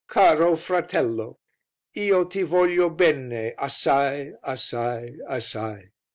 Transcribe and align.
Caro 0.07 0.55
fratello! 0.55 1.37
Io 1.95 2.25
ti 2.25 2.41
voglio 2.41 2.89
bene 2.89 3.53
assai, 3.55 4.33
assai, 4.41 5.13
assai!" 5.29 5.91